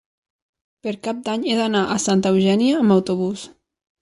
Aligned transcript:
Per 0.87 0.93
Cap 1.07 1.19
d'Any 1.27 1.45
he 1.51 1.57
d'anar 1.59 1.83
a 1.85 1.99
Santa 2.07 2.33
Eugènia 2.37 2.81
amb 2.81 2.97
autobús. 2.97 3.47